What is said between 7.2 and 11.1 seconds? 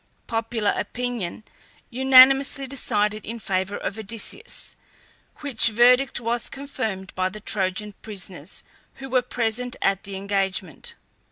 the Trojan prisoners who were present at the engagement.